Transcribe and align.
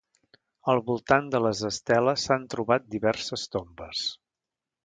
Al 0.71 0.79
voltant 0.87 1.27
de 1.35 1.41
les 1.47 1.61
esteles 1.69 2.25
s'han 2.31 2.49
trobat 2.55 2.91
diverses 2.97 3.47
tombes. 3.57 4.09